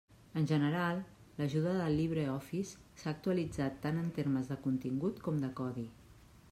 En 0.39 0.45
general, 0.51 1.01
l'ajuda 1.41 1.73
del 1.79 1.99
LibreOffice 1.99 3.03
s'ha 3.03 3.13
actualitzat 3.13 3.79
tant 3.87 4.01
en 4.05 4.09
termes 4.19 4.51
de 4.55 4.59
contingut 4.69 5.25
com 5.29 5.43
de 5.45 5.57
codi. 5.63 5.89